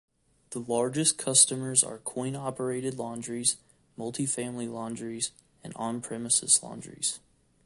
[0.49, 3.57] The largest customers are coin-operated laundries,
[3.95, 5.29] multi-family laundries,
[5.63, 7.19] and on-premises laundries.